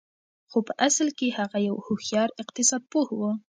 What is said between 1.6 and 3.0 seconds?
يو هوښيار اقتصاد